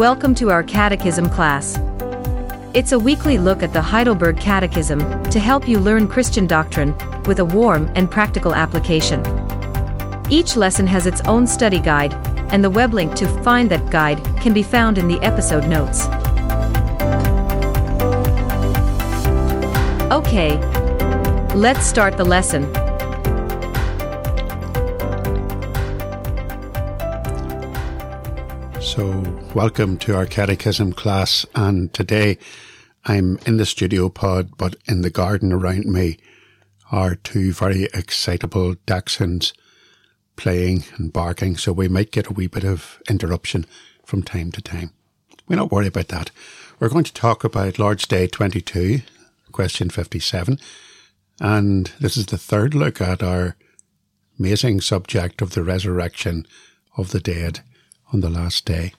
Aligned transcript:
Welcome 0.00 0.34
to 0.36 0.48
our 0.48 0.62
Catechism 0.62 1.28
class. 1.28 1.78
It's 2.72 2.92
a 2.92 2.98
weekly 2.98 3.36
look 3.36 3.62
at 3.62 3.74
the 3.74 3.82
Heidelberg 3.82 4.40
Catechism 4.40 5.00
to 5.24 5.38
help 5.38 5.68
you 5.68 5.78
learn 5.78 6.08
Christian 6.08 6.46
doctrine 6.46 6.96
with 7.24 7.38
a 7.40 7.44
warm 7.44 7.92
and 7.94 8.10
practical 8.10 8.54
application. 8.54 9.20
Each 10.30 10.56
lesson 10.56 10.86
has 10.86 11.06
its 11.06 11.20
own 11.26 11.46
study 11.46 11.80
guide, 11.80 12.14
and 12.50 12.64
the 12.64 12.70
web 12.70 12.94
link 12.94 13.14
to 13.16 13.28
find 13.42 13.70
that 13.72 13.90
guide 13.90 14.24
can 14.40 14.54
be 14.54 14.62
found 14.62 14.96
in 14.96 15.06
the 15.06 15.20
episode 15.20 15.66
notes. 15.68 16.06
Okay, 20.10 20.56
let's 21.54 21.84
start 21.84 22.16
the 22.16 22.24
lesson. 22.24 22.64
So, 29.00 29.22
welcome 29.54 29.96
to 30.00 30.14
our 30.14 30.26
catechism 30.26 30.92
class. 30.92 31.46
And 31.54 31.90
today 31.94 32.36
I'm 33.06 33.38
in 33.46 33.56
the 33.56 33.64
studio 33.64 34.10
pod, 34.10 34.58
but 34.58 34.76
in 34.86 35.00
the 35.00 35.08
garden 35.08 35.54
around 35.54 35.86
me 35.86 36.18
are 36.92 37.14
two 37.14 37.54
very 37.54 37.84
excitable 37.94 38.74
dachshunds 38.86 39.54
playing 40.36 40.84
and 40.98 41.14
barking. 41.14 41.56
So 41.56 41.72
we 41.72 41.88
might 41.88 42.10
get 42.10 42.26
a 42.26 42.34
wee 42.34 42.46
bit 42.46 42.62
of 42.62 43.00
interruption 43.08 43.64
from 44.04 44.22
time 44.22 44.52
to 44.52 44.60
time. 44.60 44.90
We're 45.48 45.56
not 45.56 45.72
worried 45.72 45.88
about 45.88 46.08
that. 46.08 46.30
We're 46.78 46.90
going 46.90 47.04
to 47.04 47.14
talk 47.14 47.42
about 47.42 47.78
Lord's 47.78 48.06
Day 48.06 48.26
22, 48.26 49.00
question 49.50 49.88
57. 49.88 50.58
And 51.40 51.90
this 52.00 52.18
is 52.18 52.26
the 52.26 52.36
third 52.36 52.74
look 52.74 53.00
at 53.00 53.22
our 53.22 53.56
amazing 54.38 54.82
subject 54.82 55.40
of 55.40 55.52
the 55.52 55.62
resurrection 55.62 56.46
of 56.98 57.12
the 57.12 57.20
dead 57.20 57.60
on 58.12 58.20
the 58.20 58.30
last 58.30 58.64
day. 58.64 58.92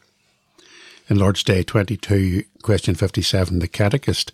In 1.08 1.20
Lord's 1.20 1.44
Day 1.44 1.64
22, 1.64 2.44
question 2.62 2.96
57, 2.96 3.60
the 3.60 3.68
Catechist 3.68 4.32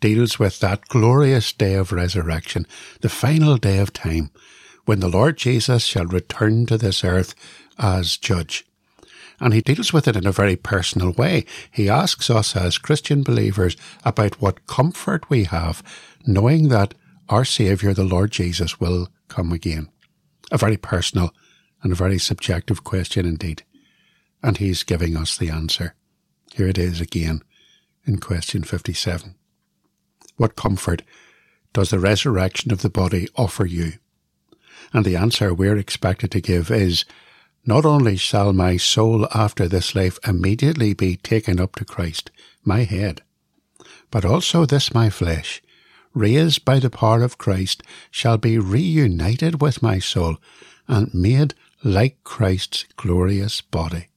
deals 0.00 0.38
with 0.38 0.60
that 0.60 0.88
glorious 0.88 1.52
day 1.52 1.74
of 1.74 1.92
resurrection, 1.92 2.66
the 3.00 3.08
final 3.08 3.56
day 3.56 3.78
of 3.78 3.92
time, 3.92 4.30
when 4.84 5.00
the 5.00 5.08
Lord 5.08 5.36
Jesus 5.36 5.84
shall 5.84 6.06
return 6.06 6.66
to 6.66 6.76
this 6.76 7.04
earth 7.04 7.34
as 7.78 8.16
judge. 8.16 8.66
And 9.40 9.54
he 9.54 9.62
deals 9.62 9.92
with 9.92 10.06
it 10.06 10.16
in 10.16 10.26
a 10.26 10.32
very 10.32 10.56
personal 10.56 11.12
way. 11.12 11.46
He 11.70 11.88
asks 11.88 12.28
us 12.28 12.54
as 12.54 12.76
Christian 12.76 13.22
believers 13.22 13.76
about 14.04 14.40
what 14.42 14.66
comfort 14.66 15.30
we 15.30 15.44
have, 15.44 15.82
knowing 16.26 16.68
that 16.68 16.94
our 17.30 17.44
Saviour, 17.44 17.94
the 17.94 18.04
Lord 18.04 18.30
Jesus, 18.32 18.80
will 18.80 19.08
come 19.28 19.52
again. 19.52 19.88
A 20.52 20.58
very 20.58 20.76
personal 20.76 21.32
and 21.82 21.92
a 21.92 21.96
very 21.96 22.18
subjective 22.18 22.84
question 22.84 23.24
indeed 23.24 23.62
and 24.42 24.58
he's 24.58 24.82
giving 24.82 25.16
us 25.16 25.36
the 25.36 25.50
answer. 25.50 25.94
Here 26.54 26.68
it 26.68 26.78
is 26.78 27.00
again 27.00 27.42
in 28.04 28.18
question 28.18 28.62
57. 28.62 29.34
What 30.36 30.56
comfort 30.56 31.02
does 31.72 31.90
the 31.90 31.98
resurrection 31.98 32.72
of 32.72 32.82
the 32.82 32.90
body 32.90 33.28
offer 33.36 33.66
you? 33.66 33.92
And 34.92 35.04
the 35.04 35.16
answer 35.16 35.54
we're 35.54 35.76
expected 35.76 36.30
to 36.32 36.40
give 36.40 36.70
is, 36.70 37.04
not 37.64 37.84
only 37.84 38.16
shall 38.16 38.52
my 38.52 38.76
soul 38.76 39.28
after 39.34 39.68
this 39.68 39.94
life 39.94 40.18
immediately 40.26 40.94
be 40.94 41.16
taken 41.16 41.60
up 41.60 41.76
to 41.76 41.84
Christ, 41.84 42.30
my 42.64 42.84
head, 42.84 43.22
but 44.10 44.24
also 44.24 44.64
this 44.64 44.94
my 44.94 45.10
flesh, 45.10 45.62
raised 46.14 46.64
by 46.64 46.78
the 46.78 46.90
power 46.90 47.22
of 47.22 47.38
Christ, 47.38 47.82
shall 48.10 48.38
be 48.38 48.58
reunited 48.58 49.60
with 49.60 49.82
my 49.82 49.98
soul 49.98 50.38
and 50.88 51.12
made 51.14 51.54
like 51.84 52.24
Christ's 52.24 52.86
glorious 52.96 53.60
body. 53.60 54.09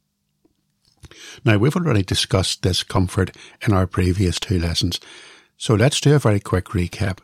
Now, 1.43 1.57
we've 1.57 1.75
already 1.75 2.03
discussed 2.03 2.61
this 2.61 2.83
comfort 2.83 3.35
in 3.65 3.73
our 3.73 3.87
previous 3.87 4.39
two 4.39 4.59
lessons, 4.59 4.99
so 5.57 5.75
let's 5.75 6.01
do 6.01 6.15
a 6.15 6.19
very 6.19 6.39
quick 6.39 6.65
recap. 6.65 7.19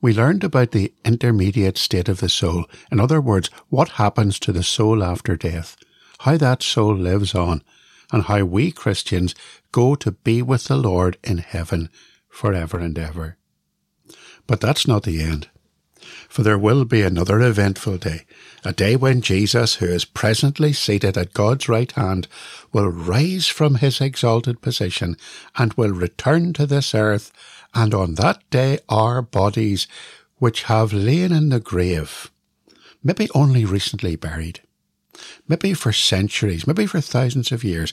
We 0.00 0.12
learned 0.12 0.44
about 0.44 0.72
the 0.72 0.92
intermediate 1.04 1.78
state 1.78 2.08
of 2.08 2.20
the 2.20 2.28
soul, 2.28 2.66
in 2.92 3.00
other 3.00 3.20
words, 3.20 3.50
what 3.68 3.90
happens 3.90 4.38
to 4.40 4.52
the 4.52 4.62
soul 4.62 5.02
after 5.02 5.36
death, 5.36 5.76
how 6.20 6.36
that 6.36 6.62
soul 6.62 6.94
lives 6.94 7.34
on, 7.34 7.62
and 8.12 8.24
how 8.24 8.44
we 8.44 8.70
Christians 8.70 9.34
go 9.72 9.94
to 9.94 10.12
be 10.12 10.42
with 10.42 10.64
the 10.64 10.76
Lord 10.76 11.16
in 11.24 11.38
heaven 11.38 11.88
forever 12.28 12.78
and 12.78 12.98
ever. 12.98 13.36
But 14.46 14.60
that's 14.60 14.86
not 14.86 15.04
the 15.04 15.22
end 15.22 15.48
for 16.28 16.42
there 16.42 16.58
will 16.58 16.84
be 16.84 17.02
another 17.02 17.40
eventful 17.40 17.98
day, 17.98 18.22
a 18.64 18.72
day 18.72 18.96
when 18.96 19.20
Jesus, 19.20 19.76
who 19.76 19.86
is 19.86 20.04
presently 20.04 20.72
seated 20.72 21.16
at 21.16 21.34
God's 21.34 21.68
right 21.68 21.90
hand, 21.92 22.28
will 22.72 22.88
rise 22.88 23.46
from 23.46 23.76
his 23.76 24.00
exalted 24.00 24.60
position 24.62 25.16
and 25.56 25.72
will 25.74 25.92
return 25.92 26.52
to 26.54 26.66
this 26.66 26.94
earth, 26.94 27.32
and 27.74 27.92
on 27.94 28.14
that 28.14 28.42
day 28.50 28.78
our 28.88 29.22
bodies, 29.22 29.86
which 30.38 30.64
have 30.64 30.92
lain 30.92 31.32
in 31.32 31.48
the 31.48 31.60
grave, 31.60 32.30
maybe 33.02 33.28
only 33.34 33.64
recently 33.64 34.16
buried, 34.16 34.60
maybe 35.46 35.74
for 35.74 35.92
centuries, 35.92 36.66
maybe 36.66 36.86
for 36.86 37.00
thousands 37.00 37.52
of 37.52 37.64
years, 37.64 37.92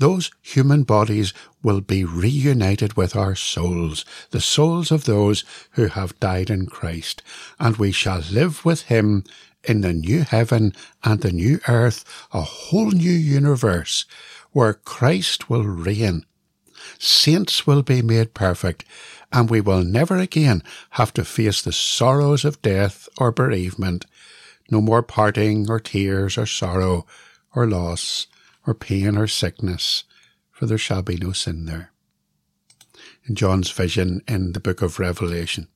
those 0.00 0.30
human 0.40 0.82
bodies 0.82 1.34
will 1.62 1.82
be 1.82 2.04
reunited 2.04 2.94
with 2.94 3.14
our 3.14 3.34
souls, 3.34 4.04
the 4.30 4.40
souls 4.40 4.90
of 4.90 5.04
those 5.04 5.44
who 5.72 5.86
have 5.88 6.18
died 6.18 6.48
in 6.48 6.66
Christ, 6.66 7.22
and 7.58 7.76
we 7.76 7.92
shall 7.92 8.22
live 8.32 8.64
with 8.64 8.82
Him 8.82 9.24
in 9.62 9.82
the 9.82 9.92
new 9.92 10.22
heaven 10.22 10.72
and 11.04 11.20
the 11.20 11.30
new 11.32 11.60
earth, 11.68 12.04
a 12.32 12.40
whole 12.40 12.90
new 12.90 13.12
universe 13.12 14.06
where 14.52 14.72
Christ 14.72 15.50
will 15.50 15.64
reign. 15.64 16.24
Saints 16.98 17.66
will 17.66 17.82
be 17.82 18.00
made 18.00 18.32
perfect, 18.32 18.86
and 19.30 19.50
we 19.50 19.60
will 19.60 19.84
never 19.84 20.16
again 20.16 20.62
have 20.90 21.12
to 21.12 21.26
face 21.26 21.60
the 21.60 21.72
sorrows 21.72 22.42
of 22.46 22.62
death 22.62 23.06
or 23.18 23.30
bereavement. 23.30 24.06
No 24.70 24.80
more 24.80 25.02
parting 25.02 25.68
or 25.68 25.78
tears 25.78 26.38
or 26.38 26.46
sorrow 26.46 27.06
or 27.54 27.66
loss 27.66 28.26
or 28.66 28.74
pain 28.74 29.16
or 29.16 29.26
sickness, 29.26 30.04
for 30.50 30.66
there 30.66 30.78
shall 30.78 31.02
be 31.02 31.16
no 31.16 31.32
sin 31.32 31.66
there. 31.66 31.92
In 33.26 33.34
John's 33.34 33.70
vision 33.70 34.22
in 34.28 34.52
the 34.52 34.60
book 34.60 34.82
of 34.82 34.98
Revelation, 34.98 35.68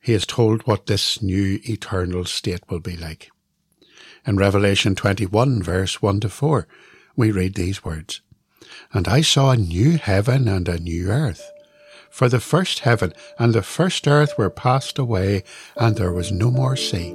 he 0.00 0.12
is 0.12 0.26
told 0.26 0.66
what 0.66 0.86
this 0.86 1.22
new 1.22 1.60
eternal 1.64 2.24
state 2.24 2.68
will 2.68 2.80
be 2.80 2.96
like. 2.96 3.30
In 4.26 4.36
Revelation 4.36 4.94
21 4.94 5.62
verse 5.62 6.02
1 6.02 6.20
to 6.20 6.28
4, 6.28 6.66
we 7.16 7.30
read 7.30 7.54
these 7.54 7.84
words, 7.84 8.20
And 8.92 9.06
I 9.06 9.20
saw 9.20 9.50
a 9.50 9.56
new 9.56 9.98
heaven 9.98 10.48
and 10.48 10.68
a 10.68 10.78
new 10.78 11.10
earth. 11.10 11.52
For 12.10 12.28
the 12.28 12.40
first 12.40 12.80
heaven 12.80 13.12
and 13.38 13.54
the 13.54 13.62
first 13.62 14.06
earth 14.06 14.36
were 14.36 14.50
passed 14.50 14.98
away, 14.98 15.44
and 15.76 15.96
there 15.96 16.12
was 16.12 16.30
no 16.30 16.50
more 16.50 16.76
sea. 16.76 17.14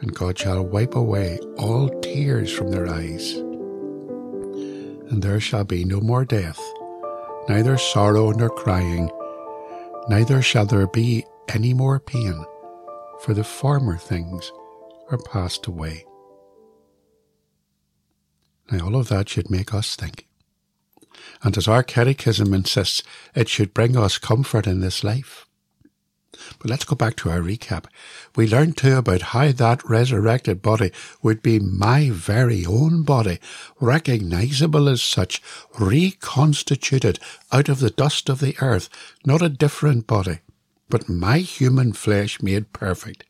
and 0.00 0.14
God 0.14 0.38
shall 0.38 0.62
wipe 0.62 0.94
away 0.94 1.38
all 1.56 1.88
tears 2.00 2.52
from 2.52 2.70
their 2.70 2.88
eyes. 2.88 3.34
And 5.10 5.22
there 5.22 5.40
shall 5.40 5.64
be 5.64 5.84
no 5.84 6.00
more 6.00 6.24
death, 6.24 6.60
neither 7.48 7.76
sorrow 7.78 8.30
nor 8.30 8.50
crying, 8.50 9.10
neither 10.08 10.42
shall 10.42 10.66
there 10.66 10.86
be 10.86 11.24
any 11.48 11.74
more 11.74 12.00
pain, 12.00 12.44
for 13.20 13.34
the 13.34 13.44
former 13.44 13.96
things 13.96 14.50
are 15.10 15.18
passed 15.18 15.66
away. 15.66 16.04
Now, 18.70 18.86
all 18.86 18.96
of 18.96 19.08
that 19.08 19.28
should 19.28 19.50
make 19.50 19.74
us 19.74 19.94
think. 19.94 20.26
And 21.42 21.56
as 21.56 21.68
our 21.68 21.82
catechism 21.82 22.54
insists, 22.54 23.02
it 23.34 23.48
should 23.48 23.74
bring 23.74 23.96
us 23.96 24.18
comfort 24.18 24.66
in 24.66 24.80
this 24.80 25.04
life. 25.04 25.43
But 26.58 26.70
let's 26.70 26.84
go 26.84 26.96
back 26.96 27.16
to 27.16 27.30
our 27.30 27.40
recap. 27.40 27.86
We 28.36 28.46
learned 28.46 28.76
too 28.76 28.96
about 28.96 29.22
how 29.22 29.52
that 29.52 29.88
resurrected 29.88 30.62
body 30.62 30.90
would 31.22 31.42
be 31.42 31.58
my 31.58 32.10
very 32.10 32.64
own 32.66 33.02
body, 33.02 33.38
recognizable 33.80 34.88
as 34.88 35.02
such, 35.02 35.42
reconstituted 35.78 37.18
out 37.52 37.68
of 37.68 37.80
the 37.80 37.90
dust 37.90 38.28
of 38.28 38.40
the 38.40 38.56
earth, 38.60 38.88
not 39.24 39.42
a 39.42 39.48
different 39.48 40.06
body, 40.06 40.40
but 40.88 41.08
my 41.08 41.38
human 41.38 41.92
flesh 41.92 42.42
made 42.42 42.72
perfect, 42.72 43.24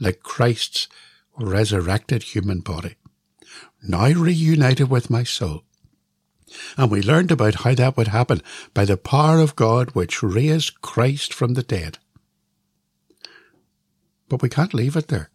like 0.00 0.22
Christ's 0.22 0.88
resurrected 1.36 2.22
human 2.22 2.60
body, 2.60 2.94
now 3.82 4.08
reunited 4.08 4.88
with 4.88 5.10
my 5.10 5.24
soul. 5.24 5.64
And 6.76 6.90
we 6.90 7.02
learned 7.02 7.32
about 7.32 7.56
how 7.56 7.74
that 7.74 7.96
would 7.96 8.08
happen 8.08 8.40
by 8.74 8.84
the 8.84 8.96
power 8.96 9.40
of 9.40 9.56
God 9.56 9.90
which 9.90 10.22
raised 10.22 10.80
Christ 10.82 11.34
from 11.34 11.54
the 11.54 11.62
dead. 11.62 11.98
But 14.34 14.42
we 14.42 14.48
can't 14.48 14.74
leave 14.74 14.96
it 14.96 15.06
there. 15.06 15.30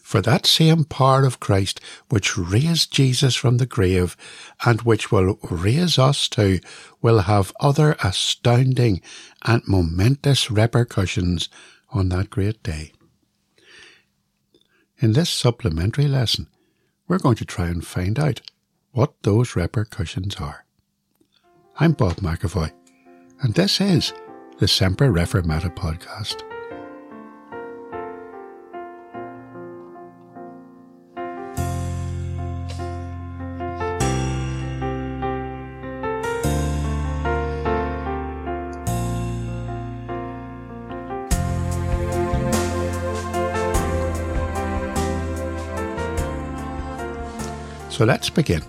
For 0.00 0.20
that 0.22 0.46
same 0.46 0.84
power 0.84 1.24
of 1.24 1.40
Christ 1.40 1.80
which 2.08 2.38
raised 2.38 2.92
Jesus 2.92 3.34
from 3.34 3.56
the 3.56 3.66
grave 3.66 4.16
and 4.64 4.80
which 4.82 5.10
will 5.10 5.40
raise 5.50 5.98
us 5.98 6.28
too 6.28 6.60
will 7.00 7.22
have 7.22 7.52
other 7.58 7.96
astounding 8.04 9.02
and 9.44 9.60
momentous 9.66 10.52
repercussions 10.52 11.48
on 11.90 12.10
that 12.10 12.30
great 12.30 12.62
day. 12.62 12.92
In 14.98 15.14
this 15.14 15.28
supplementary 15.28 16.06
lesson, 16.06 16.46
we're 17.08 17.18
going 17.18 17.34
to 17.34 17.44
try 17.44 17.66
and 17.66 17.84
find 17.84 18.20
out 18.20 18.40
what 18.92 19.20
those 19.24 19.56
repercussions 19.56 20.36
are. 20.36 20.64
I'm 21.80 21.94
Bob 21.94 22.18
McAvoy, 22.18 22.70
and 23.40 23.54
this 23.54 23.80
is 23.80 24.12
the 24.60 24.68
Semper 24.68 25.12
Reformata 25.12 25.74
podcast. 25.74 26.51
So 47.92 48.06
let's 48.06 48.30
begin. 48.30 48.62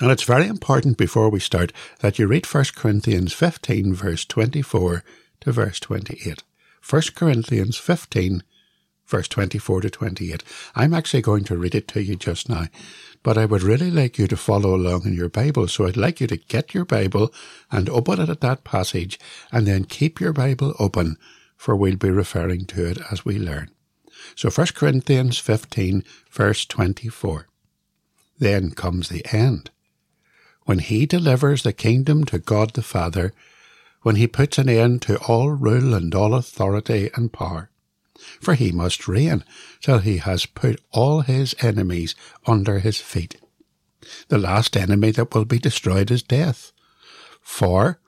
And 0.00 0.12
it's 0.12 0.22
very 0.22 0.46
important 0.46 0.96
before 0.96 1.28
we 1.30 1.40
start 1.40 1.72
that 1.98 2.16
you 2.16 2.28
read 2.28 2.46
1 2.46 2.64
Corinthians 2.76 3.32
15, 3.32 3.92
verse 3.92 4.24
24 4.24 5.02
to 5.40 5.52
verse 5.52 5.80
28. 5.80 6.44
1 6.88 7.02
Corinthians 7.16 7.76
15, 7.76 8.44
verse 9.04 9.26
24 9.26 9.80
to 9.80 9.90
28. 9.90 10.44
I'm 10.76 10.94
actually 10.94 11.22
going 11.22 11.42
to 11.42 11.56
read 11.56 11.74
it 11.74 11.88
to 11.88 12.02
you 12.04 12.14
just 12.14 12.48
now, 12.48 12.68
but 13.24 13.36
I 13.36 13.46
would 13.46 13.64
really 13.64 13.90
like 13.90 14.16
you 14.16 14.28
to 14.28 14.36
follow 14.36 14.76
along 14.76 15.06
in 15.06 15.14
your 15.14 15.28
Bible. 15.28 15.66
So 15.66 15.84
I'd 15.84 15.96
like 15.96 16.20
you 16.20 16.28
to 16.28 16.36
get 16.36 16.72
your 16.72 16.84
Bible 16.84 17.34
and 17.72 17.88
open 17.88 18.20
it 18.20 18.28
at 18.28 18.42
that 18.42 18.62
passage 18.62 19.18
and 19.50 19.66
then 19.66 19.84
keep 19.84 20.20
your 20.20 20.32
Bible 20.32 20.72
open 20.78 21.16
for 21.56 21.74
we'll 21.74 21.96
be 21.96 22.10
referring 22.10 22.66
to 22.66 22.86
it 22.86 22.98
as 23.10 23.24
we 23.24 23.40
learn. 23.40 23.70
So 24.36 24.50
1 24.50 24.68
Corinthians 24.68 25.36
15, 25.36 26.04
verse 26.30 26.64
24. 26.64 27.48
Then 28.38 28.70
comes 28.72 29.08
the 29.08 29.24
end. 29.32 29.70
When 30.64 30.80
he 30.80 31.06
delivers 31.06 31.62
the 31.62 31.72
kingdom 31.72 32.24
to 32.24 32.38
God 32.38 32.74
the 32.74 32.82
Father, 32.82 33.32
when 34.02 34.16
he 34.16 34.26
puts 34.26 34.58
an 34.58 34.68
end 34.68 35.02
to 35.02 35.16
all 35.18 35.50
rule 35.50 35.94
and 35.94 36.14
all 36.14 36.34
authority 36.34 37.10
and 37.14 37.32
power. 37.32 37.70
For 38.40 38.54
he 38.54 38.72
must 38.72 39.08
reign 39.08 39.44
till 39.80 39.98
he 39.98 40.18
has 40.18 40.46
put 40.46 40.80
all 40.92 41.20
his 41.20 41.54
enemies 41.60 42.14
under 42.46 42.78
his 42.78 42.98
feet. 42.98 43.36
The 44.28 44.38
last 44.38 44.76
enemy 44.76 45.10
that 45.12 45.34
will 45.34 45.44
be 45.44 45.58
destroyed 45.58 46.10
is 46.10 46.22
death. 46.22 46.72
For 47.42 47.98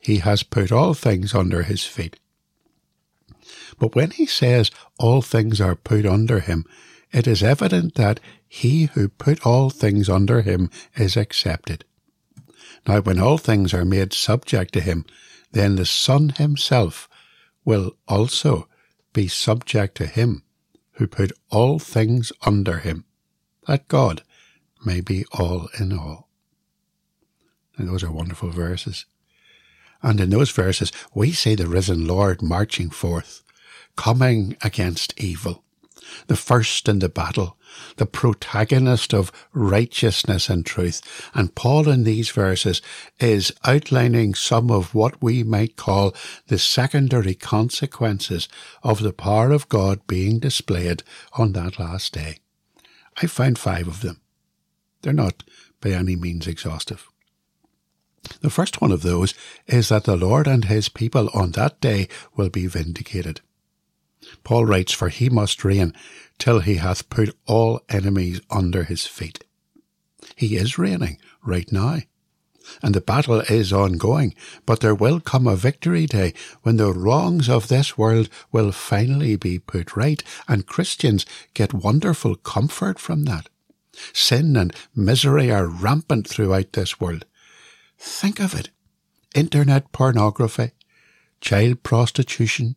he 0.00 0.18
has 0.18 0.42
put 0.42 0.70
all 0.70 0.94
things 0.94 1.34
under 1.34 1.62
his 1.62 1.84
feet. 1.84 2.18
But 3.78 3.94
when 3.94 4.10
he 4.10 4.26
says 4.26 4.70
all 4.98 5.22
things 5.22 5.60
are 5.60 5.74
put 5.74 6.04
under 6.06 6.40
him, 6.40 6.64
it 7.12 7.26
is 7.26 7.42
evident 7.42 7.94
that 7.94 8.20
he 8.46 8.86
who 8.86 9.08
put 9.08 9.44
all 9.46 9.70
things 9.70 10.08
under 10.08 10.42
him 10.42 10.70
is 10.96 11.16
accepted. 11.16 11.84
Now, 12.86 13.00
when 13.00 13.18
all 13.18 13.38
things 13.38 13.74
are 13.74 13.84
made 13.84 14.12
subject 14.12 14.72
to 14.74 14.80
him, 14.80 15.04
then 15.52 15.76
the 15.76 15.86
Son 15.86 16.30
himself 16.30 17.08
will 17.64 17.96
also 18.06 18.68
be 19.12 19.28
subject 19.28 19.96
to 19.96 20.06
him 20.06 20.42
who 20.92 21.06
put 21.06 21.32
all 21.50 21.78
things 21.78 22.32
under 22.42 22.78
him, 22.78 23.04
that 23.66 23.88
God 23.88 24.22
may 24.84 25.00
be 25.00 25.24
all 25.32 25.68
in 25.78 25.92
all. 25.92 26.28
And 27.76 27.88
those 27.88 28.02
are 28.02 28.10
wonderful 28.10 28.50
verses. 28.50 29.06
And 30.02 30.20
in 30.20 30.30
those 30.30 30.50
verses, 30.50 30.92
we 31.14 31.32
see 31.32 31.54
the 31.54 31.66
risen 31.66 32.06
Lord 32.06 32.42
marching 32.42 32.90
forth, 32.90 33.42
coming 33.96 34.56
against 34.62 35.18
evil, 35.20 35.64
the 36.26 36.36
first 36.36 36.88
in 36.88 36.98
the 36.98 37.08
battle, 37.08 37.56
the 37.96 38.06
protagonist 38.06 39.12
of 39.12 39.32
righteousness 39.52 40.48
and 40.48 40.64
truth. 40.64 41.00
And 41.34 41.54
Paul 41.54 41.88
in 41.88 42.04
these 42.04 42.30
verses 42.30 42.82
is 43.18 43.52
outlining 43.64 44.34
some 44.34 44.70
of 44.70 44.94
what 44.94 45.22
we 45.22 45.42
might 45.42 45.76
call 45.76 46.14
the 46.46 46.58
secondary 46.58 47.34
consequences 47.34 48.48
of 48.82 49.02
the 49.02 49.12
power 49.12 49.50
of 49.50 49.68
God 49.68 50.06
being 50.06 50.38
displayed 50.38 51.02
on 51.34 51.52
that 51.52 51.78
last 51.78 52.12
day. 52.12 52.38
I 53.20 53.26
find 53.26 53.58
five 53.58 53.88
of 53.88 54.00
them. 54.00 54.20
They're 55.02 55.12
not 55.12 55.42
by 55.80 55.90
any 55.90 56.16
means 56.16 56.46
exhaustive. 56.46 57.08
The 58.40 58.50
first 58.50 58.80
one 58.80 58.92
of 58.92 59.02
those 59.02 59.34
is 59.66 59.88
that 59.88 60.04
the 60.04 60.16
Lord 60.16 60.46
and 60.46 60.64
his 60.64 60.88
people 60.88 61.30
on 61.32 61.52
that 61.52 61.80
day 61.80 62.08
will 62.36 62.50
be 62.50 62.66
vindicated. 62.66 63.40
Paul 64.44 64.66
writes, 64.66 64.92
For 64.92 65.08
he 65.08 65.28
must 65.28 65.64
reign 65.64 65.94
till 66.38 66.60
he 66.60 66.76
hath 66.76 67.08
put 67.08 67.36
all 67.46 67.80
enemies 67.88 68.40
under 68.50 68.84
his 68.84 69.06
feet. 69.06 69.44
He 70.36 70.56
is 70.56 70.78
reigning 70.78 71.18
right 71.42 71.70
now. 71.70 72.00
And 72.82 72.94
the 72.94 73.00
battle 73.00 73.40
is 73.40 73.72
ongoing, 73.72 74.34
but 74.66 74.80
there 74.80 74.94
will 74.94 75.20
come 75.20 75.46
a 75.46 75.56
victory 75.56 76.06
day 76.06 76.34
when 76.62 76.76
the 76.76 76.92
wrongs 76.92 77.48
of 77.48 77.68
this 77.68 77.96
world 77.96 78.28
will 78.52 78.72
finally 78.72 79.36
be 79.36 79.58
put 79.58 79.96
right, 79.96 80.22
and 80.46 80.66
Christians 80.66 81.24
get 81.54 81.72
wonderful 81.72 82.34
comfort 82.34 82.98
from 82.98 83.24
that. 83.24 83.48
Sin 84.12 84.54
and 84.56 84.74
misery 84.94 85.50
are 85.50 85.66
rampant 85.66 86.28
throughout 86.28 86.74
this 86.74 87.00
world. 87.00 87.24
Think 87.98 88.38
of 88.38 88.54
it. 88.54 88.70
Internet 89.34 89.90
pornography, 89.92 90.72
child 91.40 91.82
prostitution, 91.82 92.76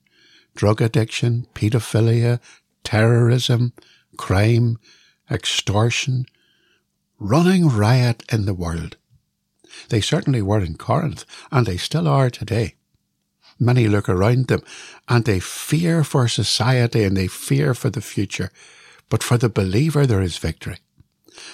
drug 0.56 0.81
addiction, 0.81 1.47
pedophilia, 1.54 2.40
terrorism, 2.83 3.73
crime, 4.18 4.78
extortion, 5.30 6.25
running 7.19 7.69
riot 7.69 8.23
in 8.31 8.45
the 8.45 8.54
world. 8.54 8.97
They 9.90 10.02
certainly 10.02 10.42
were 10.42 10.59
in 10.59 10.75
Corinth, 10.75 11.25
and 11.52 11.66
they 11.66 11.78
still 11.78 12.07
are 12.07 12.30
today. 12.30 12.75
Many 13.61 13.87
look 13.87 14.09
around 14.09 14.47
them 14.47 14.64
and 15.07 15.23
they 15.23 15.40
fear 15.40 16.04
for 16.04 16.28
society 16.28 17.04
and 17.04 17.16
they 17.16 17.28
fear 17.28 17.75
for 17.75 17.92
the 17.92 18.02
future. 18.02 18.49
But 19.07 19.21
for 19.21 19.37
the 19.37 19.49
believer, 19.49 20.07
there 20.07 20.21
is 20.21 20.40
victory. 20.40 20.78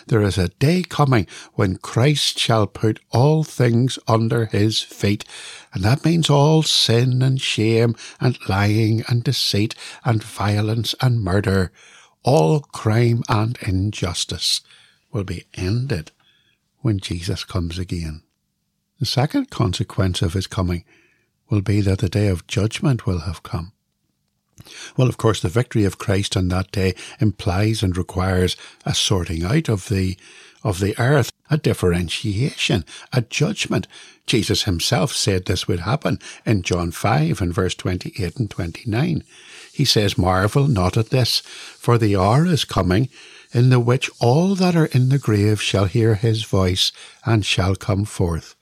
There 0.08 0.22
is 0.22 0.38
a 0.38 0.50
day 0.50 0.84
coming 0.84 1.28
when 1.54 1.78
Christ 1.78 2.40
shall 2.40 2.68
put 2.68 3.00
all 3.12 3.44
things 3.44 4.00
under 4.08 4.46
his 4.46 4.82
feet, 4.82 5.26
and 5.74 5.84
that 5.84 6.06
means 6.06 6.30
all 6.30 6.64
sin 6.64 7.22
and 7.22 7.40
shame 7.40 7.96
and 8.20 8.38
lying 8.48 9.04
and 9.08 9.24
deceit 9.24 9.76
and 10.04 10.24
violence 10.24 10.96
and 11.02 11.22
murder, 11.22 11.72
all 12.24 12.60
crime 12.60 13.24
and 13.30 13.58
injustice 13.62 14.62
will 15.12 15.24
be 15.24 15.46
ended 15.54 16.12
when 16.80 17.00
Jesus 17.00 17.44
comes 17.44 17.80
again. 17.80 18.24
The 19.00 19.06
second 19.06 19.50
consequence 19.50 20.22
of 20.22 20.34
his 20.34 20.48
coming 20.48 20.84
will 21.50 21.62
be 21.62 21.82
that 21.82 22.00
the 22.00 22.10
day 22.10 22.28
of 22.28 22.48
judgment 22.48 23.06
will 23.06 23.20
have 23.20 23.44
come. 23.44 23.74
Well, 24.96 25.08
of 25.08 25.18
course, 25.18 25.42
the 25.42 25.50
victory 25.50 25.86
of 25.86 25.98
Christ 25.98 26.36
on 26.36 26.48
that 26.50 26.72
day 26.72 26.96
implies 27.20 27.84
and 27.84 27.96
requires 27.96 28.56
a 28.86 28.94
sorting 28.94 29.44
out 29.44 29.70
of 29.70 29.90
the 29.90 30.18
of 30.64 30.80
the 30.80 30.98
earth, 31.00 31.32
a 31.50 31.58
differentiation, 31.58 32.84
a 33.14 33.22
judgment. 33.22 33.88
Jesus 34.26 34.64
himself 34.64 35.14
said 35.14 35.46
this 35.46 35.68
would 35.68 35.82
happen 35.82 36.20
in 36.46 36.64
John 36.64 36.92
5 36.92 37.42
and 37.42 37.54
verse 37.54 37.76
28 37.76 38.38
and 38.38 38.50
29. 38.50 39.24
He 39.72 39.86
says, 39.86 40.18
Marvel 40.18 40.68
not 40.68 40.98
at 40.98 41.12
this, 41.12 41.40
for 41.40 41.98
the 41.98 42.16
hour 42.16 42.46
is 42.46 42.66
coming 42.66 43.10
in 43.54 43.70
the 43.70 43.80
which 43.80 44.10
all 44.20 44.56
that 44.56 44.76
are 44.76 44.88
in 44.88 45.10
the 45.10 45.20
grave 45.20 45.62
shall 45.62 45.86
hear 45.86 46.16
his 46.16 46.44
voice 46.44 46.92
and 47.26 47.46
shall 47.46 47.76
come 47.76 48.04
forth. 48.04 48.56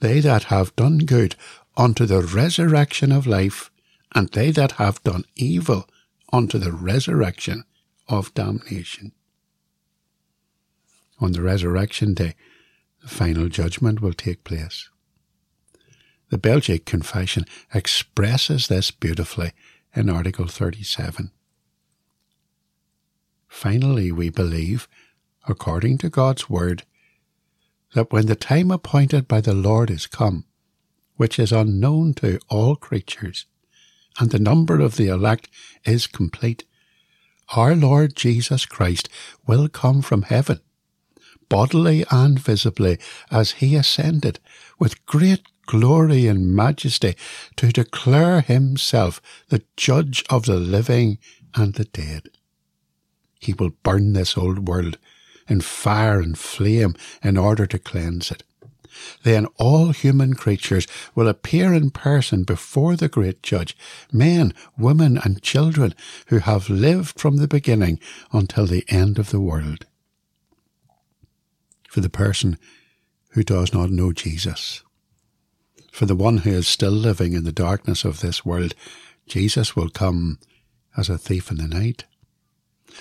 They 0.00 0.20
that 0.20 0.44
have 0.44 0.76
done 0.76 0.98
good 0.98 1.34
unto 1.76 2.06
the 2.06 2.22
resurrection 2.22 3.10
of 3.10 3.26
life, 3.26 3.70
and 4.14 4.28
they 4.30 4.50
that 4.50 4.72
have 4.72 5.02
done 5.02 5.24
evil 5.36 5.88
unto 6.32 6.58
the 6.58 6.72
resurrection 6.72 7.64
of 8.08 8.34
damnation. 8.34 9.12
On 11.20 11.32
the 11.32 11.42
resurrection 11.42 12.14
day, 12.14 12.34
the 13.02 13.08
final 13.08 13.48
judgment 13.48 14.00
will 14.00 14.12
take 14.12 14.44
place. 14.44 14.88
The 16.30 16.38
Belgic 16.38 16.84
Confession 16.84 17.44
expresses 17.74 18.68
this 18.68 18.90
beautifully 18.90 19.52
in 19.94 20.08
Article 20.08 20.46
37. 20.46 21.32
Finally, 23.48 24.12
we 24.12 24.30
believe, 24.30 24.88
according 25.48 25.98
to 25.98 26.08
God's 26.08 26.48
Word, 26.48 26.84
that 27.94 28.12
when 28.12 28.26
the 28.26 28.36
time 28.36 28.70
appointed 28.70 29.26
by 29.26 29.40
the 29.40 29.54
Lord 29.54 29.90
is 29.90 30.06
come, 30.06 30.44
which 31.16 31.38
is 31.38 31.52
unknown 31.52 32.14
to 32.14 32.38
all 32.48 32.76
creatures, 32.76 33.46
and 34.18 34.30
the 34.30 34.38
number 34.38 34.80
of 34.80 34.96
the 34.96 35.08
elect 35.08 35.48
is 35.84 36.06
complete, 36.06 36.64
our 37.56 37.74
Lord 37.74 38.14
Jesus 38.14 38.66
Christ 38.66 39.08
will 39.46 39.68
come 39.68 40.02
from 40.02 40.22
heaven, 40.22 40.60
bodily 41.48 42.04
and 42.10 42.38
visibly, 42.38 42.98
as 43.30 43.52
he 43.52 43.76
ascended, 43.76 44.38
with 44.78 45.04
great 45.06 45.42
glory 45.66 46.26
and 46.26 46.54
majesty, 46.54 47.14
to 47.56 47.72
declare 47.72 48.40
himself 48.40 49.20
the 49.48 49.62
judge 49.76 50.24
of 50.30 50.46
the 50.46 50.56
living 50.56 51.18
and 51.54 51.74
the 51.74 51.84
dead. 51.84 52.28
He 53.40 53.52
will 53.52 53.70
burn 53.82 54.12
this 54.12 54.36
old 54.36 54.68
world 54.68 54.98
in 55.48 55.60
fire 55.60 56.20
and 56.20 56.38
flame 56.38 56.94
in 57.22 57.36
order 57.36 57.66
to 57.66 57.78
cleanse 57.78 58.30
it. 58.30 58.44
Then 59.22 59.46
all 59.56 59.90
human 59.90 60.34
creatures 60.34 60.86
will 61.14 61.28
appear 61.28 61.72
in 61.74 61.90
person 61.90 62.44
before 62.44 62.96
the 62.96 63.08
great 63.08 63.42
judge, 63.42 63.76
men, 64.12 64.54
women, 64.78 65.18
and 65.18 65.42
children 65.42 65.94
who 66.26 66.38
have 66.38 66.70
lived 66.70 67.18
from 67.18 67.36
the 67.36 67.48
beginning 67.48 68.00
until 68.32 68.66
the 68.66 68.84
end 68.88 69.18
of 69.18 69.30
the 69.30 69.40
world. 69.40 69.86
For 71.88 72.00
the 72.00 72.10
person 72.10 72.58
who 73.30 73.42
does 73.42 73.72
not 73.72 73.90
know 73.90 74.12
Jesus, 74.12 74.82
for 75.92 76.06
the 76.06 76.16
one 76.16 76.38
who 76.38 76.50
is 76.50 76.68
still 76.68 76.92
living 76.92 77.32
in 77.32 77.44
the 77.44 77.52
darkness 77.52 78.04
of 78.04 78.20
this 78.20 78.44
world, 78.44 78.74
Jesus 79.26 79.74
will 79.76 79.88
come 79.88 80.38
as 80.96 81.08
a 81.08 81.18
thief 81.18 81.50
in 81.50 81.58
the 81.58 81.68
night 81.68 82.04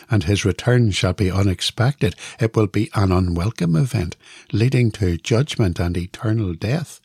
and 0.09 0.23
his 0.23 0.45
return 0.45 0.91
shall 0.91 1.13
be 1.13 1.31
unexpected. 1.31 2.15
It 2.39 2.55
will 2.55 2.67
be 2.67 2.89
an 2.93 3.11
unwelcome 3.11 3.75
event, 3.75 4.15
leading 4.51 4.91
to 4.93 5.17
judgment 5.17 5.79
and 5.79 5.97
eternal 5.97 6.53
death. 6.53 6.99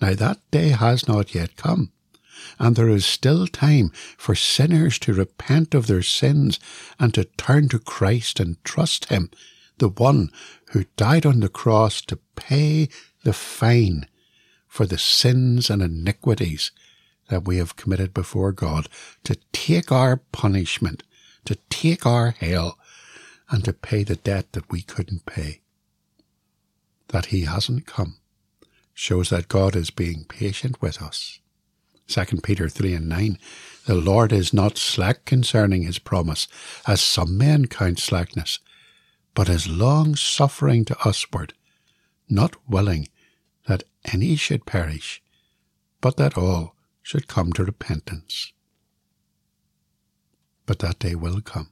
Now 0.00 0.14
that 0.14 0.38
day 0.50 0.68
has 0.70 1.08
not 1.08 1.34
yet 1.34 1.56
come, 1.56 1.92
and 2.58 2.76
there 2.76 2.88
is 2.88 3.04
still 3.04 3.46
time 3.46 3.90
for 4.16 4.34
sinners 4.34 4.98
to 5.00 5.12
repent 5.12 5.74
of 5.74 5.86
their 5.86 6.02
sins 6.02 6.58
and 6.98 7.12
to 7.14 7.24
turn 7.24 7.68
to 7.68 7.78
Christ 7.78 8.40
and 8.40 8.62
trust 8.64 9.06
Him, 9.06 9.30
the 9.78 9.88
one 9.88 10.30
who 10.70 10.84
died 10.96 11.26
on 11.26 11.40
the 11.40 11.48
cross 11.48 12.00
to 12.02 12.18
pay 12.36 12.88
the 13.24 13.32
fine 13.32 14.06
for 14.66 14.86
the 14.86 14.98
sins 14.98 15.68
and 15.68 15.82
iniquities 15.82 16.70
that 17.28 17.46
we 17.46 17.56
have 17.58 17.76
committed 17.76 18.12
before 18.12 18.52
God, 18.52 18.88
to 19.24 19.36
take 19.52 19.90
our 19.90 20.16
punishment 20.16 21.02
to 21.44 21.56
take 21.68 22.06
our 22.06 22.30
hell 22.30 22.78
and 23.50 23.64
to 23.64 23.72
pay 23.72 24.04
the 24.04 24.16
debt 24.16 24.52
that 24.52 24.70
we 24.70 24.82
couldn't 24.82 25.26
pay. 25.26 25.60
That 27.08 27.26
he 27.26 27.42
hasn't 27.42 27.86
come 27.86 28.16
shows 28.94 29.30
that 29.30 29.48
God 29.48 29.74
is 29.74 29.90
being 29.90 30.24
patient 30.24 30.80
with 30.82 31.00
us. 31.00 31.38
2 32.08 32.24
Peter 32.42 32.68
3 32.68 32.94
and 32.94 33.08
9 33.08 33.38
The 33.86 33.94
Lord 33.94 34.32
is 34.32 34.52
not 34.52 34.76
slack 34.76 35.24
concerning 35.24 35.82
his 35.82 35.98
promise, 35.98 36.48
as 36.86 37.00
some 37.00 37.38
men 37.38 37.66
count 37.66 37.98
slackness, 37.98 38.58
but 39.34 39.48
is 39.48 39.68
long 39.68 40.16
suffering 40.16 40.84
to 40.84 40.96
usward, 41.04 41.54
not 42.28 42.56
willing 42.68 43.08
that 43.66 43.84
any 44.12 44.36
should 44.36 44.66
perish, 44.66 45.22
but 46.00 46.16
that 46.16 46.36
all 46.36 46.74
should 47.02 47.26
come 47.26 47.52
to 47.54 47.64
repentance 47.64 48.52
but 50.70 50.78
that 50.78 51.00
day 51.00 51.16
will 51.16 51.40
come. 51.40 51.68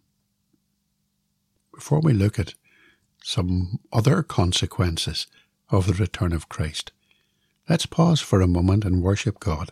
Before 1.72 2.00
we 2.00 2.12
look 2.12 2.36
at 2.36 2.54
some 3.22 3.78
other 3.92 4.24
consequences 4.24 5.28
of 5.70 5.86
the 5.86 5.92
return 5.92 6.32
of 6.32 6.48
Christ, 6.48 6.90
let's 7.68 7.86
pause 7.86 8.20
for 8.20 8.40
a 8.40 8.48
moment 8.48 8.84
and 8.84 9.00
worship 9.00 9.38
God 9.38 9.70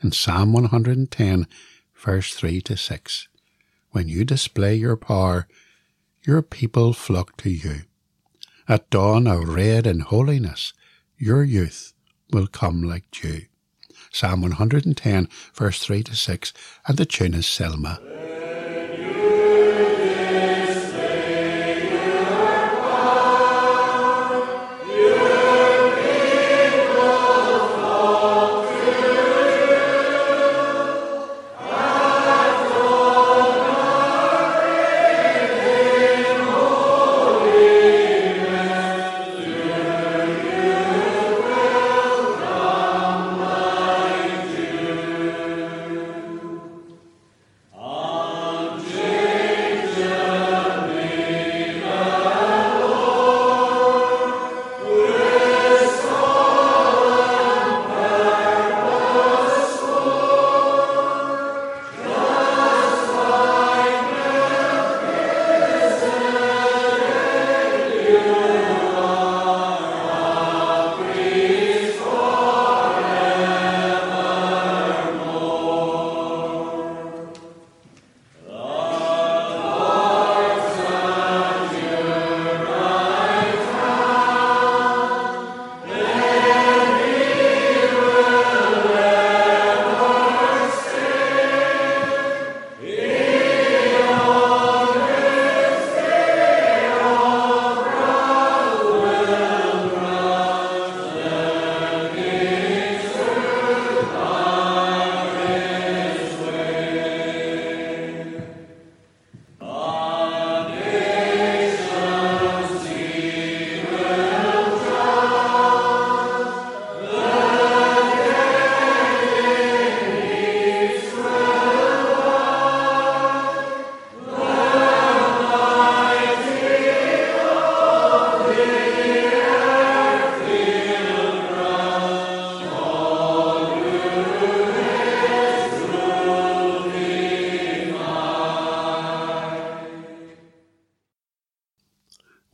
in 0.00 0.12
Psalm 0.12 0.52
110, 0.52 1.48
verse 1.92 2.34
3 2.34 2.60
to 2.60 2.76
6. 2.76 3.28
When 3.90 4.06
you 4.06 4.24
display 4.24 4.76
your 4.76 4.96
power, 4.96 5.48
your 6.24 6.40
people 6.40 6.92
flock 6.92 7.36
to 7.38 7.50
you. 7.50 7.80
At 8.68 8.90
dawn, 8.90 9.26
arrayed 9.26 9.88
in 9.88 9.98
holiness, 9.98 10.72
your 11.18 11.42
youth 11.42 11.94
will 12.30 12.46
come 12.46 12.80
like 12.80 13.10
dew. 13.10 13.40
Psalm 14.12 14.42
110, 14.42 15.28
verse 15.52 15.80
3 15.80 16.04
to 16.04 16.14
6, 16.14 16.52
and 16.86 16.96
the 16.96 17.04
tune 17.04 17.34
is 17.34 17.46
Selma. 17.48 17.98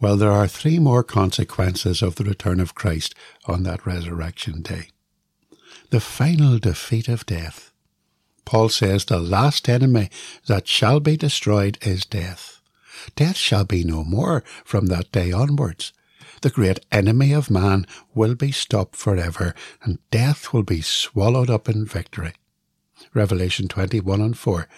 Well, 0.01 0.17
there 0.17 0.31
are 0.31 0.47
three 0.47 0.79
more 0.79 1.03
consequences 1.03 2.03
of 2.03 2.15
the 2.15 2.25
return 2.25 2.61
of 2.61 2.75
Christ 2.75 3.15
on 3.47 3.65
that 3.65 3.85
resurrection 3.85 4.63
day. 4.63 4.89
The 5.91 6.01
final 6.01 6.59
defeat 6.59 7.09
of 7.09 7.27
death. 7.27 7.73
Paul 8.45 8.69
says 8.69 9.05
the 9.05 9.19
last 9.19 9.69
enemy 9.69 10.09
that 10.47 10.69
shall 10.69 11.01
be 11.01 11.17
destroyed 11.17 11.79
is 11.83 12.07
death. 12.07 12.61
Death 13.17 13.37
shall 13.37 13.65
be 13.65 13.83
no 13.85 14.05
more 14.05 14.45
from 14.65 14.87
that 14.87 15.11
day 15.11 15.33
onwards. 15.33 15.93
The 16.43 16.51
great 16.51 16.79
enemy 16.93 17.33
of 17.33 17.51
man 17.51 17.87
will 18.15 18.37
be 18.37 18.53
stopped 18.53 18.95
forever, 18.95 19.55
and 19.83 19.99
death 20.11 20.53
will 20.53 20.63
be 20.63 20.81
swallowed 20.81 21.51
up 21.51 21.69
in 21.69 21.85
victory. 21.85 22.35
Revelation 23.15 23.67
21 23.67 24.21
and 24.21 24.39
4. 24.39 24.69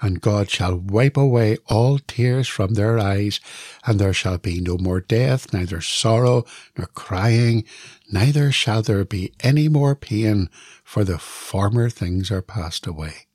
And 0.00 0.20
God 0.20 0.48
shall 0.48 0.76
wipe 0.76 1.16
away 1.16 1.56
all 1.66 1.98
tears 1.98 2.46
from 2.46 2.74
their 2.74 2.98
eyes, 2.98 3.40
and 3.84 3.98
there 3.98 4.12
shall 4.12 4.38
be 4.38 4.60
no 4.60 4.78
more 4.78 5.00
death, 5.00 5.52
neither 5.52 5.80
sorrow, 5.80 6.44
nor 6.76 6.86
crying, 6.88 7.64
neither 8.10 8.52
shall 8.52 8.82
there 8.82 9.04
be 9.04 9.32
any 9.40 9.68
more 9.68 9.96
pain, 9.96 10.50
for 10.84 11.02
the 11.02 11.18
former 11.18 11.90
things 11.90 12.30
are 12.30 12.42
passed 12.42 12.86
away. 12.86 13.26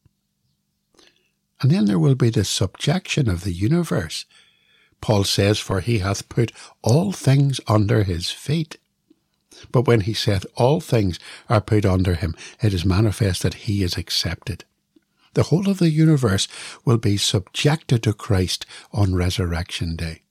And 1.62 1.72
then 1.72 1.86
there 1.86 2.00
will 2.00 2.15
be 2.15 2.29
the 2.29 2.46
subjection 2.46 3.29
of 3.29 3.43
the 3.43 3.53
universe. 3.53 4.25
Paul 5.01 5.25
says, 5.25 5.60
For 5.60 5.82
he 5.82 6.00
hath 6.00 6.29
put 6.29 6.53
all 6.82 7.12
things 7.12 7.60
under 7.67 8.03
his 8.03 8.32
feet. 8.32 8.77
But 9.72 9.88
when 9.88 10.01
he 10.01 10.13
saith 10.13 10.46
all 10.55 10.79
things 10.79 11.20
are 11.50 11.62
put 11.62 11.86
under 11.86 12.15
him, 12.15 12.36
it 12.62 12.74
is 12.74 12.86
manifest 12.86 13.43
that 13.43 13.53
he 13.65 13.84
is 13.84 13.98
accepted. 13.98 14.65
The 15.34 15.44
whole 15.44 15.70
of 15.70 15.80
the 15.80 15.90
universe 15.90 16.48
will 16.86 16.98
be 16.98 17.18
subjected 17.18 18.04
to 18.04 18.13
Christ 18.13 18.66
on 18.92 19.16
Resurrection 19.16 19.96
Day. 19.96 20.22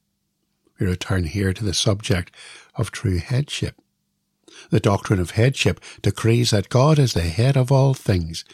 We 0.78 0.86
return 0.86 1.24
here 1.24 1.52
to 1.52 1.64
the 1.64 1.74
subject 1.74 2.34
of 2.76 2.90
true 2.90 3.18
headship. 3.18 3.80
The 4.70 4.80
doctrine 4.80 5.18
of 5.20 5.32
headship 5.32 5.80
decrees 6.02 6.50
that 6.50 6.68
God 6.68 6.98
is 6.98 7.14
the 7.14 7.22
head 7.22 7.56
of 7.56 7.72
all 7.72 7.94
things, 7.94 8.44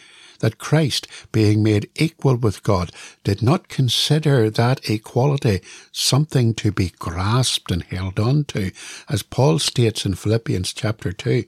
that 0.40 0.58
Christ, 0.58 1.06
being 1.32 1.62
made 1.62 1.90
equal 1.96 2.36
with 2.36 2.62
God, 2.62 2.92
did 3.24 3.42
not 3.42 3.68
consider 3.68 4.48
that 4.48 4.88
equality 4.88 5.60
something 5.90 6.54
to 6.54 6.70
be 6.70 6.92
grasped 6.98 7.70
and 7.70 7.82
held 7.82 8.20
on 8.20 8.44
to, 8.44 8.70
as 9.08 9.22
Paul 9.22 9.58
states 9.58 10.06
in 10.06 10.14
Philippians 10.14 10.72
chapter 10.72 11.12
2, 11.12 11.44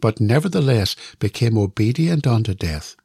but 0.00 0.20
nevertheless 0.20 0.96
became 1.18 1.56
obedient 1.56 2.26
unto 2.26 2.54
death. 2.54 2.96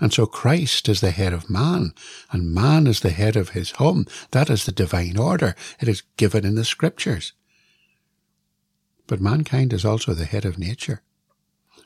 And 0.00 0.12
so 0.12 0.26
Christ 0.26 0.88
is 0.88 1.00
the 1.00 1.10
head 1.10 1.32
of 1.32 1.50
man, 1.50 1.92
and 2.30 2.54
man 2.54 2.86
is 2.86 3.00
the 3.00 3.10
head 3.10 3.36
of 3.36 3.50
his 3.50 3.72
home. 3.72 4.06
That 4.30 4.50
is 4.50 4.64
the 4.64 4.72
divine 4.72 5.16
order. 5.16 5.54
It 5.80 5.88
is 5.88 6.02
given 6.16 6.44
in 6.44 6.54
the 6.54 6.64
scriptures. 6.64 7.32
But 9.06 9.20
mankind 9.20 9.72
is 9.72 9.84
also 9.84 10.14
the 10.14 10.24
head 10.24 10.44
of 10.44 10.58
nature. 10.58 11.02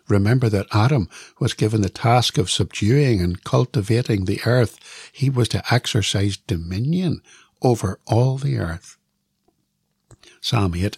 Remember 0.08 0.48
that 0.48 0.68
Adam 0.72 1.08
was 1.40 1.54
given 1.54 1.80
the 1.80 1.88
task 1.88 2.38
of 2.38 2.50
subduing 2.50 3.20
and 3.20 3.42
cultivating 3.42 4.24
the 4.24 4.40
earth. 4.46 5.10
He 5.12 5.28
was 5.28 5.48
to 5.48 5.74
exercise 5.74 6.36
dominion 6.36 7.22
over 7.62 7.98
all 8.06 8.38
the 8.38 8.58
earth. 8.58 8.96
Psalm 10.40 10.74
8 10.76 10.96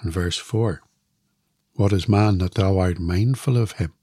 and 0.00 0.12
verse 0.12 0.38
4. 0.38 0.82
What 1.74 1.92
is 1.92 2.08
man 2.08 2.38
that 2.38 2.54
thou 2.54 2.78
art 2.78 2.98
mindful 2.98 3.56
of 3.56 3.72
him? 3.72 3.94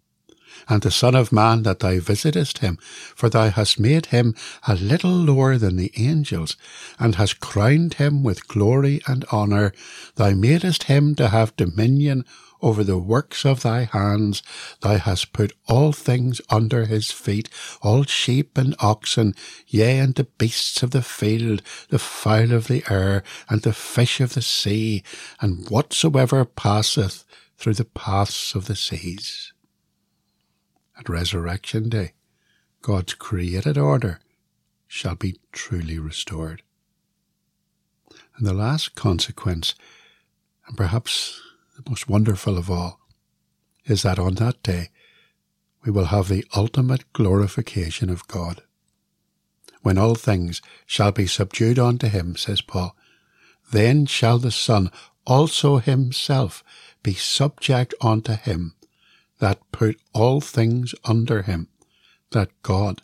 And 0.68 0.82
the 0.82 0.92
Son 0.92 1.16
of 1.16 1.32
Man 1.32 1.64
that 1.64 1.80
thou 1.80 2.00
visitest 2.00 2.60
him, 2.60 2.78
for 3.16 3.30
thou 3.30 3.50
hast 3.50 3.80
made 3.80 4.08
him 4.08 4.36
a 4.68 4.76
little 4.76 5.12
lower 5.12 5.58
than 5.58 5.76
the 5.76 5.92
angels, 5.98 6.58
and 7.00 7.16
hast 7.16 7.40
crowned 7.40 7.96
him 7.96 8.24
with 8.24 8.48
glory 8.48 9.02
and 9.08 9.26
honour. 9.26 9.74
Thou 10.16 10.32
madest 10.32 10.84
him 10.84 11.16
to 11.16 11.30
have 11.30 11.56
dominion 11.56 12.26
over 12.62 12.84
the 12.84 12.98
works 12.98 13.46
of 13.46 13.62
thy 13.62 13.84
hands. 13.84 14.44
Thou 14.82 14.98
hast 14.98 15.34
put 15.34 15.54
all 15.68 15.92
things 15.92 16.42
under 16.50 16.86
his 16.86 17.12
feet, 17.12 17.50
all 17.82 18.04
sheep 18.04 18.58
and 18.58 18.76
oxen, 18.80 19.34
yea, 19.68 20.00
and 20.00 20.16
the 20.16 20.26
beasts 20.26 20.84
of 20.84 20.92
the 20.92 21.02
field, 21.02 21.62
the 21.90 22.00
fowl 22.00 22.52
of 22.52 22.68
the 22.68 22.84
air, 22.90 23.24
and 23.50 23.62
the 23.62 23.74
fish 23.74 24.20
of 24.20 24.34
the 24.34 24.42
sea, 24.42 25.04
and 25.40 25.70
whatsoever 25.70 26.44
passeth 26.46 27.24
through 27.58 27.76
the 27.76 27.86
paths 27.86 28.56
of 28.56 28.66
the 28.66 28.76
seas. 28.76 29.54
At 31.00 31.08
resurrection 31.08 31.88
day, 31.88 32.12
God's 32.82 33.14
created 33.14 33.78
order 33.78 34.20
shall 34.86 35.16
be 35.16 35.40
truly 35.54 35.98
restored. 35.98 36.62
And 38.36 38.46
the 38.46 38.54
last 38.54 38.96
consequence, 38.96 39.76
and 40.68 40.76
perhaps 40.76 41.42
the 41.78 41.90
most 41.90 42.10
wonderful 42.10 42.58
of 42.58 42.70
all, 42.70 43.00
is 43.86 44.04
that 44.04 44.20
on 44.20 44.36
that 44.36 44.62
day 44.62 44.90
we 45.86 45.92
will 45.92 46.06
have 46.06 46.28
the 46.28 46.46
ultimate 46.54 47.12
glorification 47.14 48.10
of 48.10 48.28
God. 48.28 48.62
When 49.82 49.98
all 49.98 50.16
things 50.16 50.62
shall 50.86 51.14
be 51.14 51.28
subdued 51.28 51.80
unto 51.80 52.08
him, 52.08 52.36
says 52.36 52.62
Paul, 52.62 52.94
then 53.72 54.06
shall 54.06 54.38
the 54.38 54.52
Son 54.52 54.92
also 55.26 55.78
himself 55.78 56.62
be 57.04 57.14
subject 57.14 57.94
unto 58.02 58.34
him 58.34 58.76
that 59.40 59.60
put 59.72 60.00
all 60.14 60.42
things 60.42 60.94
under 61.06 61.42
him, 61.44 61.68
that 62.32 62.50
God 62.62 63.02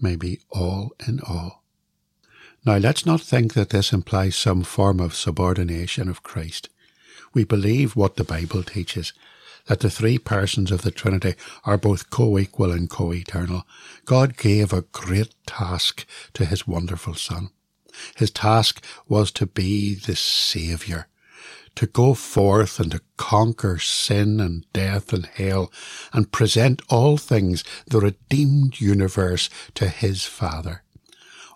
may 0.00 0.16
be 0.16 0.40
all 0.50 0.92
in 1.06 1.20
all. 1.20 1.62
Now 2.66 2.76
let's 2.76 3.04
not 3.04 3.20
think 3.20 3.54
that 3.54 3.70
this 3.70 3.92
implies 3.92 4.36
some 4.36 4.62
form 4.62 5.00
of 5.00 5.14
subordination 5.14 6.08
of 6.08 6.22
Christ 6.22 6.68
we 7.34 7.44
believe 7.44 7.96
what 7.96 8.16
the 8.16 8.24
Bible 8.24 8.62
teaches 8.62 9.12
that 9.66 9.80
the 9.80 9.90
three 9.90 10.18
persons 10.18 10.70
of 10.70 10.82
the 10.82 10.90
Trinity 10.90 11.34
are 11.64 11.78
both 11.78 12.10
co-equal 12.10 12.70
and 12.70 12.88
co-eternal. 12.88 13.66
God 14.04 14.36
gave 14.36 14.72
a 14.72 14.82
great 14.82 15.34
task 15.46 16.06
to 16.34 16.44
his 16.44 16.66
wonderful 16.66 17.14
Son. 17.14 17.48
His 18.14 18.30
task 18.30 18.84
was 19.08 19.30
to 19.32 19.46
be 19.46 19.94
the 19.94 20.16
Saviour, 20.16 21.08
to 21.76 21.86
go 21.86 22.14
forth 22.14 22.78
and 22.78 22.92
to 22.92 23.00
conquer 23.16 23.78
sin 23.78 24.40
and 24.40 24.64
death 24.72 25.12
and 25.12 25.26
hell 25.26 25.72
and 26.12 26.32
present 26.32 26.82
all 26.88 27.16
things, 27.16 27.64
the 27.86 28.00
redeemed 28.00 28.80
universe, 28.80 29.50
to 29.74 29.88
his 29.88 30.24
Father. 30.24 30.82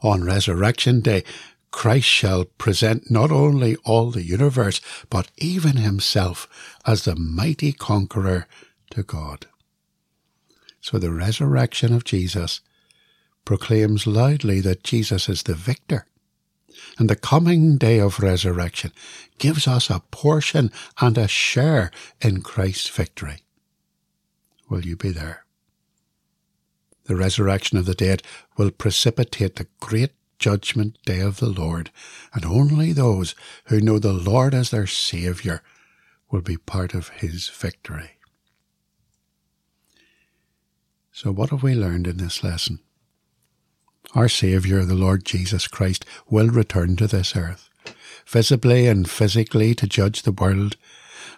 On 0.03 0.25
Resurrection 0.25 1.01
Day, 1.01 1.25
Christ 1.71 2.09
shall 2.09 2.45
present 2.45 3.11
not 3.11 3.31
only 3.31 3.77
all 3.85 4.11
the 4.11 4.25
universe, 4.25 4.81
but 5.11 5.31
even 5.37 5.77
himself 5.77 6.49
as 6.87 7.05
the 7.05 7.17
mighty 7.17 7.73
conqueror 7.73 8.47
to 8.91 9.03
God. 9.03 9.47
So 10.81 10.99
the 10.99 11.13
resurrection 11.13 11.93
of 11.93 12.05
Jesus 12.05 12.61
proclaims 13.45 14.07
loudly 14.07 14.61
that 14.61 14.85
Jesus 14.85 15.29
is 15.29 15.43
the 15.43 15.55
victor. 15.55 16.07
And 16.99 17.09
the 17.09 17.17
coming 17.17 17.77
day 17.77 17.99
of 17.99 18.21
resurrection 18.21 18.93
gives 19.39 19.67
us 19.67 19.91
a 19.91 20.03
portion 20.11 20.71
and 21.01 21.17
a 21.17 21.29
share 21.29 21.91
in 22.21 22.43
Christ's 22.43 22.89
victory. 22.89 23.43
Will 24.69 24.85
you 24.85 24.97
be 24.97 25.11
there? 25.11 25.45
The 27.05 27.17
resurrection 27.17 27.79
of 27.79 27.87
the 27.87 27.95
dead 27.95 28.23
will 28.57 28.71
precipitate 28.71 29.57
the 29.57 29.67
great 29.81 30.11
judgment 30.39 30.99
day 31.05 31.21
of 31.21 31.39
the 31.39 31.49
Lord, 31.49 31.91
and 32.33 32.45
only 32.45 32.93
those 32.93 33.35
who 33.67 33.81
know 33.81 33.99
the 33.99 34.13
Lord 34.13 34.55
as 34.55 34.71
their 34.71 34.87
Saviour 34.87 35.63
will 36.31 36.43
be 36.43 36.57
part 36.57 36.95
of 36.95 37.09
his 37.09 37.49
victory. 37.49 38.11
So, 41.13 41.33
what 41.33 41.51
have 41.51 41.63
we 41.63 41.75
learned 41.75 42.07
in 42.07 42.19
this 42.19 42.45
lesson? 42.45 42.81
Our 44.15 44.29
Saviour, 44.29 44.85
the 44.85 44.95
Lord 44.95 45.25
Jesus 45.25 45.67
Christ, 45.67 46.07
will 46.29 46.49
return 46.49 46.97
to 46.97 47.07
this 47.07 47.37
earth, 47.37 47.69
visibly 48.27 48.87
and 48.87 49.09
physically 49.09 49.75
to 49.75 49.87
judge 49.87 50.23
the 50.23 50.33
world, 50.33 50.77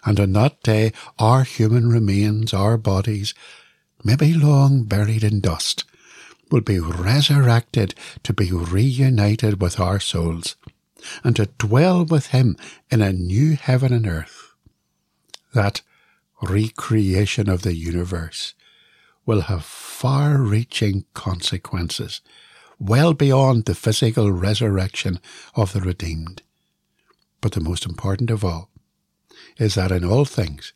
and 0.05 0.19
on 0.19 0.33
that 0.33 0.63
day 0.63 0.93
our 1.19 1.43
human 1.43 1.89
remains, 1.89 2.53
our 2.53 2.77
bodies, 2.77 3.33
may 4.03 4.15
be 4.15 4.33
long 4.33 4.83
buried 4.83 5.23
in 5.23 5.41
dust, 5.41 5.83
will 6.49 6.61
be 6.61 6.79
resurrected 6.79 7.93
to 8.23 8.33
be 8.33 8.51
reunited 8.51 9.61
with 9.61 9.79
our 9.79 9.99
souls 9.99 10.55
and 11.23 11.35
to 11.35 11.47
dwell 11.57 12.05
with 12.05 12.27
Him 12.27 12.55
in 12.89 13.01
a 13.01 13.11
new 13.11 13.55
heaven 13.55 13.91
and 13.91 14.07
earth. 14.07 14.53
That 15.53 15.81
recreation 16.41 17.49
of 17.49 17.63
the 17.63 17.75
universe 17.75 18.53
will 19.25 19.41
have 19.41 19.65
far 19.65 20.37
reaching 20.37 21.05
consequences, 21.13 22.21
well 22.81 23.13
beyond 23.13 23.65
the 23.65 23.75
physical 23.75 24.31
resurrection 24.31 25.19
of 25.55 25.73
the 25.73 25.81
redeemed. 25.81 26.41
But 27.39 27.53
the 27.53 27.61
most 27.61 27.85
important 27.85 28.31
of 28.31 28.43
all 28.43 28.69
is 29.57 29.75
that 29.75 29.91
in 29.91 30.03
all 30.03 30.25
things 30.25 30.73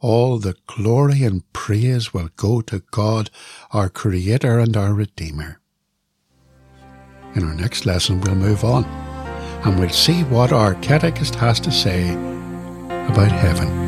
all 0.00 0.38
the 0.38 0.54
glory 0.66 1.24
and 1.24 1.52
praise 1.52 2.14
will 2.14 2.28
go 2.36 2.60
to 2.60 2.84
God, 2.92 3.30
our 3.72 3.88
Creator 3.88 4.60
and 4.60 4.76
our 4.76 4.94
Redeemer. 4.94 5.60
In 7.34 7.42
our 7.42 7.54
next 7.54 7.84
lesson, 7.84 8.20
we'll 8.20 8.36
move 8.36 8.62
on 8.62 8.84
and 9.64 9.78
we'll 9.78 9.88
see 9.88 10.22
what 10.24 10.52
our 10.52 10.74
catechist 10.76 11.34
has 11.34 11.58
to 11.60 11.72
say 11.72 12.12
about 12.12 13.32
heaven. 13.32 13.87